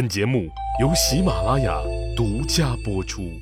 [0.00, 0.48] 本节目
[0.80, 1.78] 由喜马拉雅
[2.16, 3.38] 独家播出。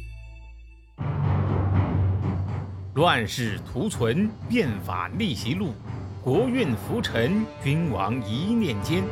[2.95, 5.73] 乱世图存，变法逆袭录，
[6.21, 9.05] 国运浮沉，君王一念间。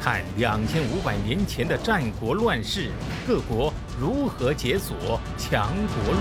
[0.00, 2.90] 看两千五百年前的战国乱世，
[3.24, 6.20] 各国如何解锁强国路。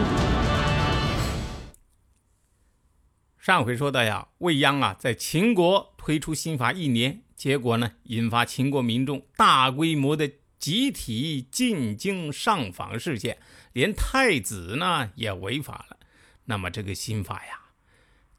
[3.40, 7.24] 上回说到呀，未央啊，在秦国推出新法一年。
[7.38, 13.38] 结果呢，引发秦国民众大规模的集体进京上访事件，
[13.74, 15.98] 连太子呢也违法了。
[16.46, 17.60] 那么这个新法呀，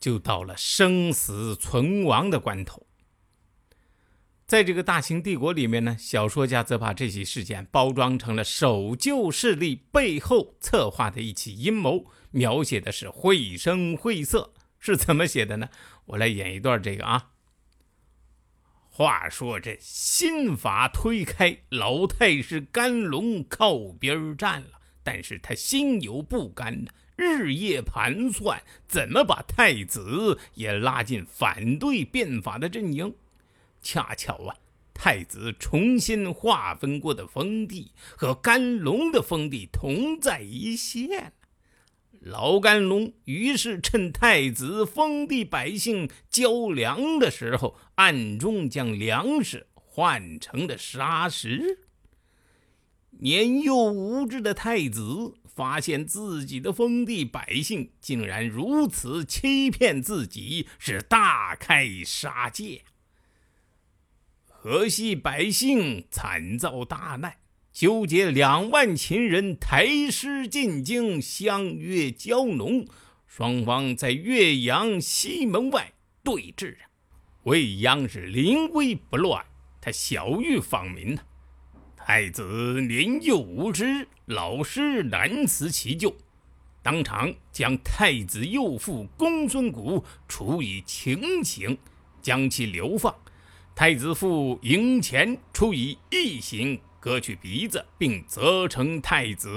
[0.01, 2.87] 就到了生死存亡的关头。
[4.45, 14.55] 在这个大秦帝国里面呢，小说家则把这起事件包装成了守旧势力背后策划的一起阴谋，描写的是绘声绘色。
[14.80, 15.69] 是怎么写的呢？
[16.06, 17.30] 我来演一段这个啊。
[18.98, 24.81] 话说这新法推开，老太师甘龙靠边站了。
[25.05, 33.14] 但是他心有不甘呢，日夜盘算怎么把太子也拉进反对变法的阵营。
[33.81, 34.56] 恰巧啊，
[34.92, 41.33] 太子重新划分过的封地和甘龙的封地同在一线。
[42.29, 51.87] 老甘龙于是趁太子封地百姓交粮的时候，暗中将粮食换成了砂石。
[53.21, 62.84] 年幼无知的太子发现自己的封地百姓竟然如此欺骗自己，是大开杀戒。
[64.45, 67.39] 河西百姓惨遭大难。
[67.79, 72.84] 纠结两万秦人抬师进京，相约交农，
[73.29, 75.93] 双方在岳阳西门外
[76.25, 76.91] 对峙啊。
[77.45, 79.45] 未央是临危不乱，
[79.81, 81.23] 他晓谕访民呐：
[81.97, 86.12] 太子年幼无知，老师难辞其咎，
[86.83, 91.78] 当场将太子幼父公孙谷处以情刑，
[92.21, 93.15] 将其流放；
[93.77, 96.77] 太子父赢钱处以异刑。
[97.00, 99.50] 割去鼻子，并责成太子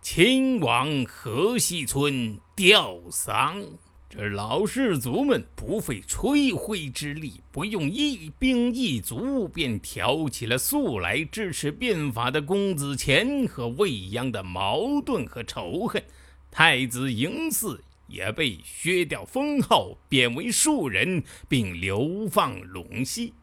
[0.00, 3.62] 亲往河西村吊丧。
[4.08, 16.02] 这老士族们不费吹灰之力，不用一兵一卒，便挑起了素来支持变法的公子虔和未央的矛盾和仇恨。
[16.50, 23.34] 太子嬴驷也被削掉封号，贬为庶人，并流放陇西。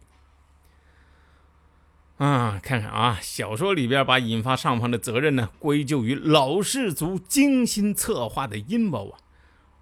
[2.17, 9.19] 啊，看看啊，小说里边把引发上访的责任呢归咎于老氏族精心策划的阴谋啊，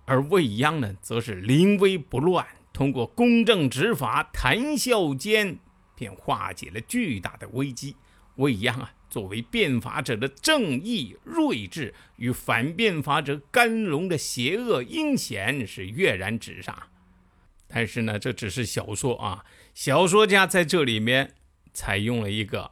[0.06, 5.60] 而未央呢则是临危不乱，通过公正执法、谈笑间
[5.94, 7.98] 便化解了巨大的危机。
[8.38, 16.76] 未央啊，作为变法者的正义睿智，与反变法者甘龙的邪恶阴险是跃然纸上。
[17.68, 19.44] 但是呢，这只是小说啊，
[19.74, 21.36] 小说家在这里面。
[21.74, 22.72] 采用了一个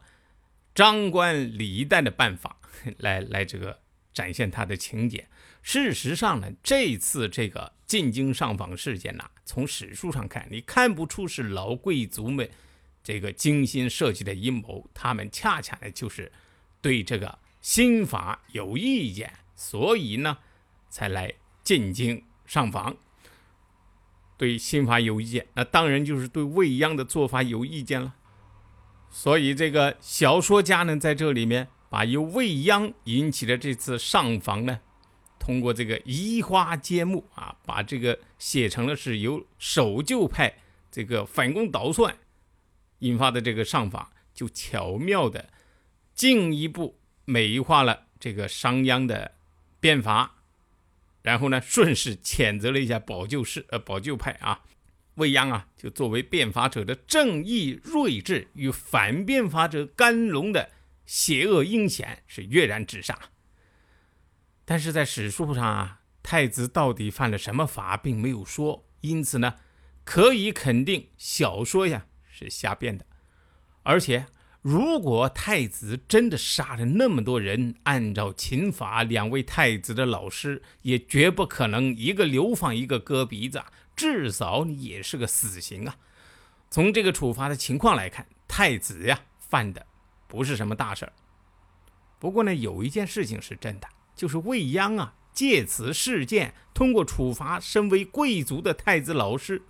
[0.74, 2.58] 张冠李戴的办法
[3.00, 3.80] 来来这个
[4.14, 5.28] 展现他的情节。
[5.62, 12.50] 事实上呢，这次这个进京上访事件呢，从史书上看，你看不出是老贵族们
[13.04, 16.32] 这个精心设计的阴谋，他们恰恰呢就是
[16.82, 20.38] 对这个新法有意见，所以呢
[20.90, 22.96] 才来进京上访。
[24.38, 28.16] 对新法有意见，那当然就是对未央的做法有意见了。
[29.12, 34.80] 所以，这个小说家呢，在这里面把由未央引起的这次上访呢，
[35.40, 40.59] 通过这个移花接木啊，把这个写成了是由守旧派
[40.92, 42.16] 这个反攻倒算
[43.00, 45.50] 引发的这个上访，就巧妙的
[46.14, 49.31] 进一步美化了这个商鞅的
[49.80, 50.36] 变法，
[51.24, 54.62] 然后呢，顺势谴责了一下保旧式呃保旧派啊。
[55.19, 60.72] 未央啊，就作为变法者的正义睿智与反变法者甘龙的
[61.05, 63.16] 邪恶阴险是跃然纸上。
[64.66, 69.55] 但是在史书上啊，太子到底犯了什么法，并没有说，因此呢，
[70.03, 73.05] 可以肯定小说呀是瞎编的。
[73.84, 74.28] 而且，
[74.61, 83.64] 如果太子真的杀了那么多人，按照秦法，两位太子的老师也绝不可能一个流放，一个割鼻子。
[83.99, 85.97] 至少你也是个死刑啊！
[86.69, 89.85] 从这个处罚的情况来看，太子呀犯的
[90.25, 91.11] 不是什么大事儿。
[92.17, 99.61] 不过呢，有一件事情是真的，就是未央啊借此事件，通过处罚身为贵族的太子老师，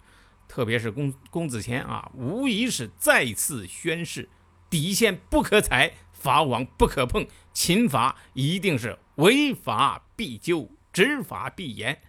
[0.48, 4.30] 特别是公公子虔啊，无疑是再次宣示
[4.70, 12.00] 底线不可踩，法网不可碰，秦法一定是违法必究，执法必严，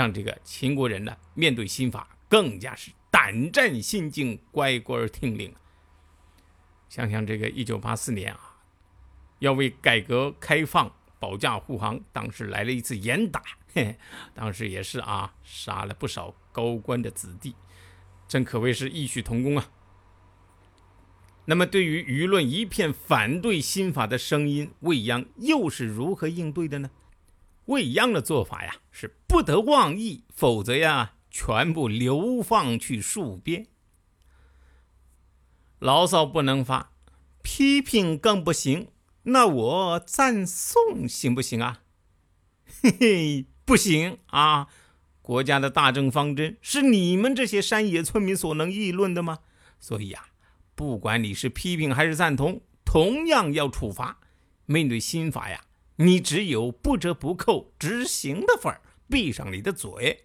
[0.00, 5.54] 让这个秦国人呢面对新法更加是胆战心惊，乖乖听令。
[6.88, 8.56] 想想这个一九八四年啊，
[9.40, 13.42] 要为改革开放保驾护航，当时来了一次严打，
[13.74, 13.98] 嘿，
[14.32, 17.54] 当时也是啊，杀了不少高官的子弟。
[18.26, 19.68] 真可谓是异曲同工啊！
[21.44, 26.90] 那么，对于舆论一片反对新法的声音，未央又是如何应对的呢？
[27.70, 33.66] 未央的做法呀，是不得妄议，否则呀，全部流放去戍边。
[35.78, 36.92] 牢骚不能发，
[37.42, 38.88] 批评更不行。
[39.22, 41.82] 那我赞颂行不行啊？
[42.82, 44.66] 嘿嘿，不行啊！
[45.22, 49.38] 国家的大政方针是你们这些山野村民所能议论的吗？
[49.78, 50.24] 所以呀，
[50.74, 54.18] 不管你是批评还是赞同，同样要处罚。
[54.66, 55.64] 面对新法呀，
[56.00, 58.80] 你只有不折不扣执行的份儿。
[59.08, 60.24] 闭上你的嘴。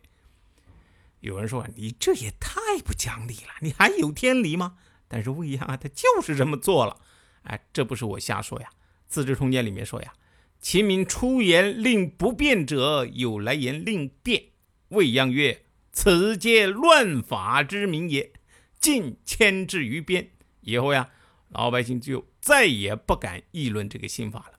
[1.21, 4.77] 有人说你这也太不讲理了，你还有天理吗？
[5.07, 7.01] 但是未央啊，他就是这么做了。
[7.43, 8.69] 哎，这不是我瞎说呀，
[9.07, 10.13] 《资治通鉴》里面说呀
[10.61, 14.43] ：“秦民出言令不变者，有来言令变。”
[14.89, 18.31] 未央曰：“此皆乱法之名也，
[18.79, 20.29] 尽牵制于边。
[20.61, 21.09] 以后呀，
[21.49, 24.54] 老百姓就再也不敢议论这个新法了。”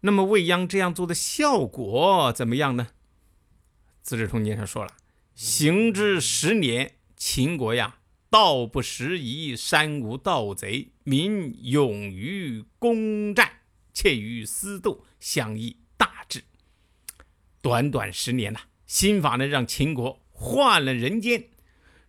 [0.00, 2.88] 那么未央这样做的效果怎么样呢？
[4.02, 4.96] 《资治通鉴》上说了
[5.34, 7.98] ：“行之十年，秦国呀，
[8.30, 13.60] 道不拾遗，山无盗贼，民勇于攻战，
[13.92, 15.78] 怯于私斗，相益。”
[17.62, 21.48] 短短十年呐，新法呢让秦国换了人间，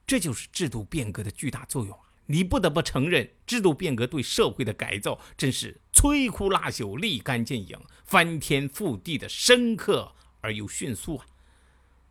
[0.06, 1.98] 这就是制度变革的巨大作用！
[2.28, 11.26] 你不得不承认，制度变革对社会的改造真是摧枯拉朽、立竿见影、翻天覆地的深刻而又迅速啊！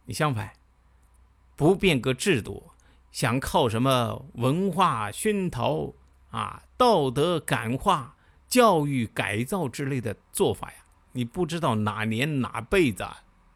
[0.04, 0.52] 你相反，
[1.54, 2.70] 不变革制度，
[3.12, 5.94] 想靠什么文化熏陶
[6.30, 8.16] 啊、道德感化、
[8.48, 10.76] 教育改造之类的做法呀，
[11.12, 13.06] 你不知道哪年哪辈子。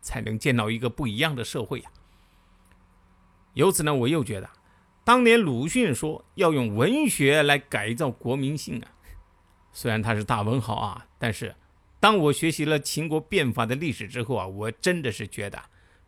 [0.03, 1.91] 才能见到一个不一样的社会呀。
[3.53, 4.49] 由此呢，我又觉得，
[5.05, 8.93] 当年鲁迅说要用文学来改造国民性啊，
[9.73, 11.57] 虽然他是大文豪啊，但是
[11.99, 15.61] 当我学习了秦国变法的历史之后啊，我真的是觉得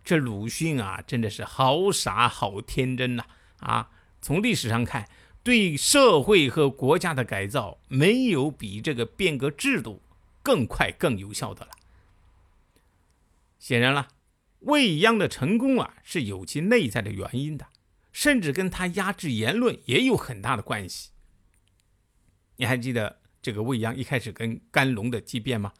[0.05, 3.25] 这鲁迅啊，真的是好傻好天真呐！
[3.59, 3.91] 啊，
[4.21, 5.09] 从历史上看，
[5.43, 10.03] 对社会和国家的改造，没有比这个变革制度
[10.43, 11.71] 更快更有效的了。
[13.59, 14.09] 显然了，
[14.61, 17.67] 未央的成功啊是有其内在的原因的，
[18.13, 21.11] 甚至跟他压制言论也有很大的关系。
[22.57, 25.73] 你还记得这个未央一开始跟甘龙的激辩吗？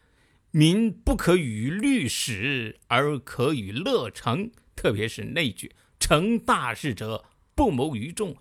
[0.51, 4.51] 民不可与律使，而可与乐成。
[4.75, 7.25] 特别是那句“成大事者，
[7.55, 8.35] 不谋于众”，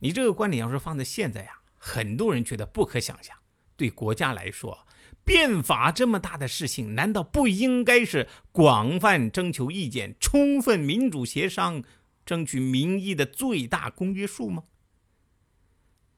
[0.00, 3.36] 你这个观点要是放在现在呀，很多人觉得不可想象。
[3.76, 4.86] 对国家来说，
[5.24, 11.82] 变法这么大的事情，难道不应该是广泛征求意见、充分民主协商，
[12.24, 14.64] 争取民意的最大公约数吗？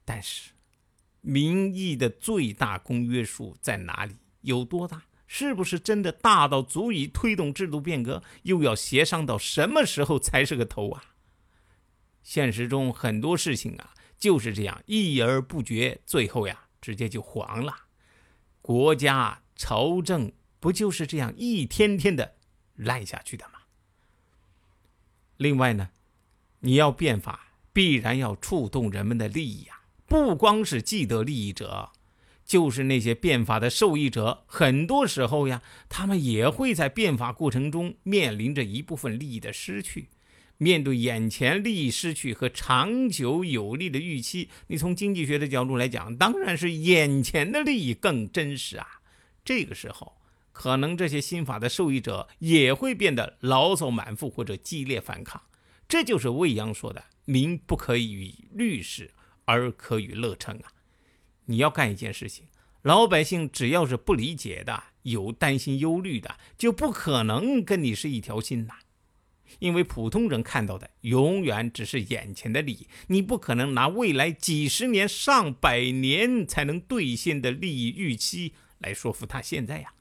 [0.05, 0.53] 但是，
[1.21, 4.17] 民意的最大公约数在哪里？
[4.43, 5.03] 有多大？
[5.27, 8.23] 是不是真的大到足以推动制度变革？
[8.43, 11.17] 又要协商到什么时候才是个头啊？
[12.23, 17.75] 现实中很多事情啊，就是这样议而不决，最后呀，直接就黄了。
[18.63, 22.37] 国家朝政不就是这样一天天的
[22.75, 23.63] 烂下去的吗？
[25.37, 25.91] 另外呢，
[26.61, 29.83] 你要变法，必然要触动人们的利益啊！
[30.07, 31.91] 不光是既得利益者，
[32.45, 40.09] 就是那些变法的受益者，很多时候呀，他们也会在变法过程中面临着一部分利益的失去。
[40.59, 48.87] 面对眼前利益失去和长久有利的预期，你从经济学的角度来讲，当然是眼前的利益更真实啊。
[49.45, 50.15] 这个时候，
[50.53, 55.43] 可能这些新法的受益者也会变得牢骚满腹或者激烈反抗。
[55.89, 59.13] 这就是未央说的“民不可以与律师，
[59.45, 60.73] 而可与乐成”啊。
[61.45, 62.47] 你要干一件事情，
[62.83, 68.75] 老百姓只要是不理解的、有担心忧虑的，就不可能跟你是一条心呐。
[69.61, 79.93] 因为普通人看到的永远只是眼前的利益，你不可能拿未来几十年、上百年才能兑现的利益预期来说服他现在呀。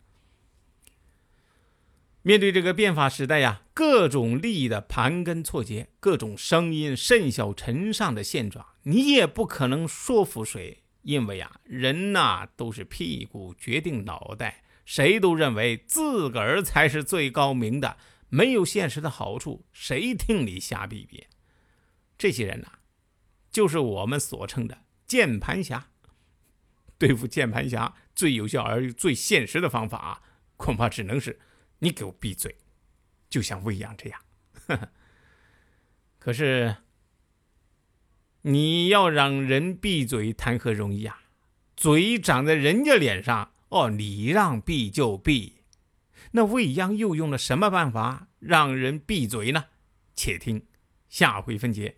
[2.27, 17.97] 面对这个变法时代呀，各种利益的盘根错节，各种声音甚嚣尘上的现状，你也不可能说服谁，因为啊，人呐都是屁股决定脑袋，谁都认为自个儿才是最高明的，
[18.29, 21.27] 没有现实的好处，谁听你瞎逼逼？
[22.17, 22.79] 这些人呐，
[23.51, 25.89] 就是我们所称的键盘侠。
[26.97, 30.23] 对付键盘侠最有效而又最现实的方法，
[30.57, 31.39] 恐怕只能是。
[31.85, 32.55] 你给我闭嘴，
[33.29, 34.19] 就像未央这样。
[36.17, 36.77] 可是，
[38.41, 41.21] 你要让人闭嘴，谈何容易啊？
[41.75, 45.57] 嘴长在人家脸上，哦，你让闭就闭。
[46.31, 49.65] 那未央又用了什么办法让人闭嘴呢？
[50.15, 50.65] 且听
[51.07, 51.97] 下回分解。